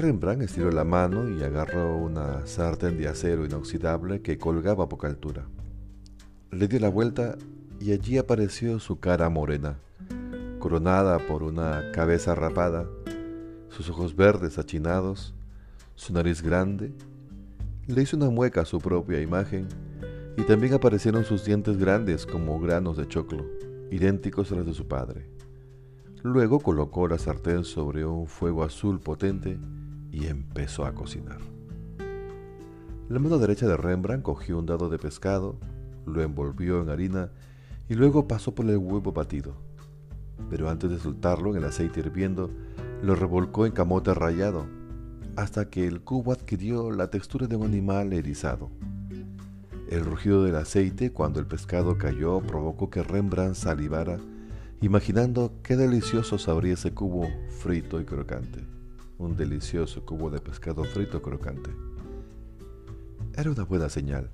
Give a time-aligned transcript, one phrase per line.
[0.00, 5.08] Rembrandt estiró la mano y agarró una sartén de acero inoxidable que colgaba a poca
[5.08, 5.44] altura.
[6.50, 7.36] Le dio la vuelta
[7.80, 9.78] y allí apareció su cara morena,
[10.58, 12.86] coronada por una cabeza rapada,
[13.68, 15.34] sus ojos verdes achinados,
[15.96, 16.92] su nariz grande.
[17.86, 19.68] Le hizo una mueca a su propia imagen
[20.38, 23.44] y también aparecieron sus dientes grandes como granos de choclo,
[23.90, 25.28] idénticos a los de su padre.
[26.22, 29.58] Luego colocó la sartén sobre un fuego azul potente
[30.12, 31.38] y empezó a cocinar.
[33.08, 35.56] La mano derecha de Rembrandt cogió un dado de pescado,
[36.06, 37.30] lo envolvió en harina
[37.88, 39.54] y luego pasó por el huevo batido.
[40.48, 42.50] Pero antes de soltarlo en el aceite hirviendo,
[43.02, 44.66] lo revolcó en camote rallado,
[45.36, 48.70] hasta que el cubo adquirió la textura de un animal erizado.
[49.88, 54.18] El rugido del aceite cuando el pescado cayó provocó que Rembrandt salivara,
[54.80, 58.79] imaginando qué delicioso sabría ese cubo frito y crocante
[59.20, 61.70] un delicioso cubo de pescado frito crocante.
[63.36, 64.30] Era una buena señal.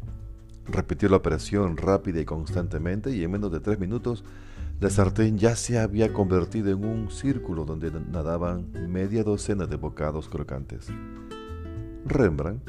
[0.67, 4.25] Repitió la operación rápida y constantemente y en menos de tres minutos
[4.81, 10.28] la sartén ya se había convertido en un círculo donde nadaban media docena de bocados
[10.28, 10.89] crocantes.
[12.05, 12.62] Rembrandt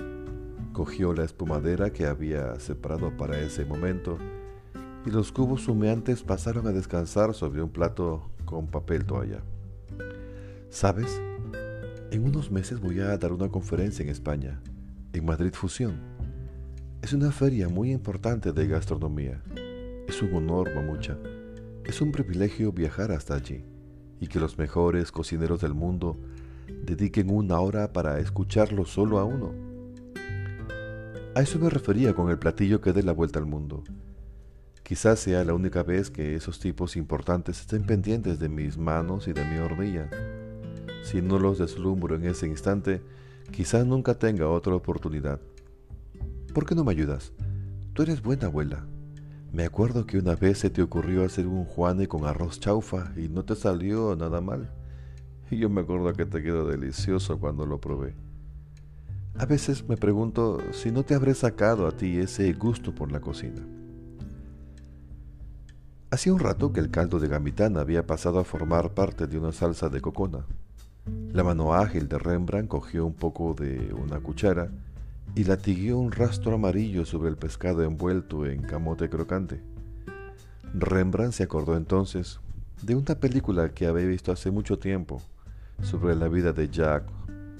[0.73, 4.17] cogió la espumadera que había separado para ese momento
[5.05, 9.41] y los cubos humeantes pasaron a descansar sobre un plato con papel toalla.
[10.69, 11.21] ¿Sabes?
[12.09, 14.61] En unos meses voy a dar una conferencia en España,
[15.11, 15.99] en Madrid Fusión.
[17.01, 19.43] Es una feria muy importante de gastronomía.
[20.07, 21.17] Es un honor, mamucha.
[21.83, 23.65] Es un privilegio viajar hasta allí
[24.21, 26.17] y que los mejores cocineros del mundo
[26.85, 29.53] dediquen una hora para escucharlo solo a uno.
[31.35, 33.83] A eso me refería con el platillo que dé la vuelta al mundo.
[34.81, 39.33] Quizás sea la única vez que esos tipos importantes estén pendientes de mis manos y
[39.33, 40.09] de mi hornilla.
[41.07, 43.01] Si no los deslumbro en ese instante,
[43.53, 45.39] quizás nunca tenga otra oportunidad.
[46.53, 47.31] ¿Por qué no me ayudas?
[47.93, 48.83] Tú eres buena abuela.
[49.53, 53.29] Me acuerdo que una vez se te ocurrió hacer un juane con arroz chaufa y
[53.29, 54.69] no te salió nada mal.
[55.49, 58.13] Y yo me acuerdo que te quedó delicioso cuando lo probé.
[59.37, 63.21] A veces me pregunto si no te habré sacado a ti ese gusto por la
[63.21, 63.65] cocina.
[66.11, 69.53] Hacía un rato que el caldo de gamitana había pasado a formar parte de una
[69.53, 70.45] salsa de cocona.
[71.31, 74.69] La mano ágil de Rembrandt cogió un poco de una cuchara
[75.35, 79.61] y latigueó un rastro amarillo sobre el pescado envuelto en camote crocante.
[80.73, 82.39] Rembrandt se acordó entonces
[82.81, 85.21] de una película que había visto hace mucho tiempo
[85.81, 87.03] sobre la vida de Jack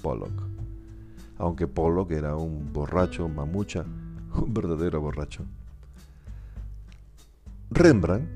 [0.02, 0.44] Pollock.
[1.38, 3.86] Aunque Pollock era un borracho mamucha,
[4.36, 5.46] un verdadero borracho.
[7.69, 8.28] Rembrandt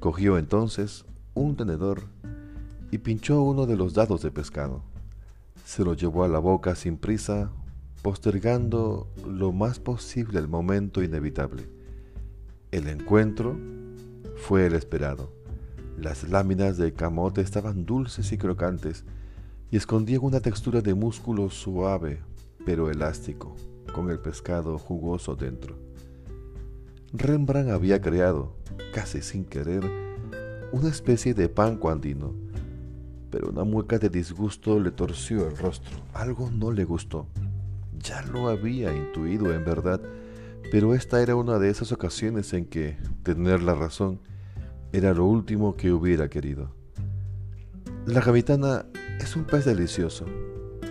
[0.00, 2.04] cogió entonces un tenedor
[2.90, 4.82] y pinchó uno de los dados de pescado.
[5.64, 7.50] Se lo llevó a la boca sin prisa,
[8.02, 11.68] postergando lo más posible el momento inevitable.
[12.70, 13.56] El encuentro
[14.36, 15.32] fue el esperado.
[15.98, 19.04] Las láminas de camote estaban dulces y crocantes
[19.70, 22.20] y escondían una textura de músculo suave
[22.66, 23.54] pero elástico,
[23.94, 25.78] con el pescado jugoso dentro.
[27.12, 28.56] Rembrandt había creado,
[28.92, 29.88] casi sin querer,
[30.72, 32.34] una especie de pan cuandino
[33.30, 35.96] pero una mueca de disgusto le torció el rostro.
[36.14, 37.26] Algo no le gustó.
[37.98, 40.00] Ya lo había intuido en verdad,
[40.70, 44.20] pero esta era una de esas ocasiones en que tener la razón
[44.92, 46.70] era lo último que hubiera querido.
[48.06, 48.86] La gamitana
[49.20, 50.26] es un pez delicioso,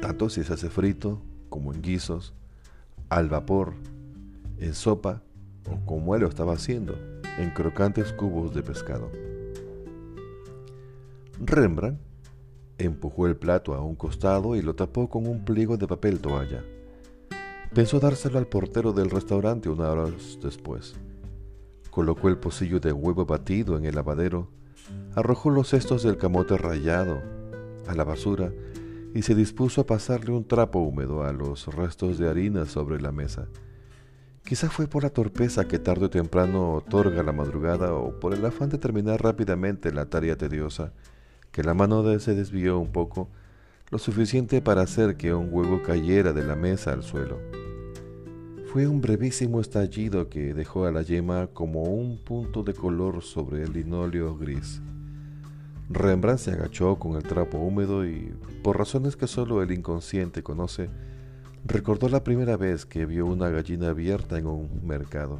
[0.01, 2.33] tanto si se hace frito como en guisos,
[3.09, 3.73] al vapor,
[4.57, 5.21] en sopa
[5.71, 6.95] o como él lo estaba haciendo,
[7.37, 9.09] en crocantes cubos de pescado.
[11.39, 11.99] Rembrandt
[12.77, 16.61] Empujó el plato a un costado y lo tapó con un pliego de papel toalla.
[17.73, 20.09] Pensó dárselo al portero del restaurante una hora
[20.41, 20.95] después.
[21.89, 24.49] Colocó el pocillo de huevo batido en el lavadero,
[25.15, 27.21] arrojó los cestos del camote rallado
[27.87, 28.51] a la basura
[29.13, 33.13] y se dispuso a pasarle un trapo húmedo a los restos de harina sobre la
[33.13, 33.47] mesa.
[34.43, 38.45] Quizá fue por la torpeza que tarde o temprano otorga la madrugada o por el
[38.45, 40.91] afán de terminar rápidamente la tarea tediosa
[41.55, 43.29] que la mano de se desvió un poco,
[43.89, 47.39] lo suficiente para hacer que un huevo cayera de la mesa al suelo.
[48.65, 53.63] Fue un brevísimo estallido que dejó a la yema como un punto de color sobre
[53.63, 54.81] el linóleo gris.
[55.89, 60.89] Rembrandt se agachó con el trapo húmedo y, por razones que solo el inconsciente conoce,
[61.63, 65.39] recordó la primera vez que vio una gallina abierta en un mercado.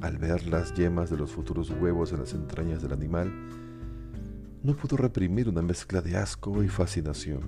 [0.00, 3.32] Al ver las yemas de los futuros huevos en las entrañas del animal,
[4.62, 7.40] no pudo reprimir una mezcla de asco y fascinación.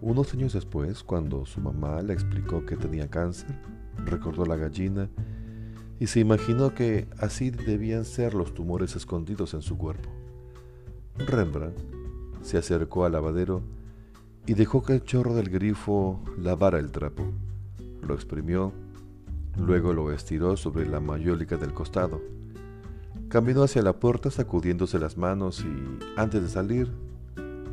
[0.00, 3.50] Unos años después, cuando su mamá le explicó que tenía cáncer,
[4.04, 5.08] recordó la gallina
[5.98, 10.08] y se imaginó que así debían ser los tumores escondidos en su cuerpo.
[11.18, 11.78] Rembrandt
[12.42, 13.62] se acercó al lavadero
[14.46, 17.24] y dejó que el chorro del grifo lavara el trapo.
[18.06, 18.72] Lo exprimió,
[19.58, 22.20] luego lo estiró sobre la mayólica del costado.
[23.28, 26.92] Caminó hacia la puerta sacudiéndose las manos y, antes de salir,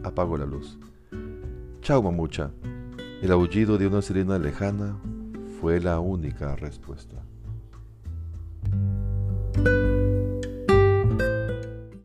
[0.03, 0.79] apagó la luz.
[1.81, 2.51] Chao, mamucha.
[3.21, 4.97] El aullido de una sirena lejana
[5.61, 7.23] fue la única respuesta.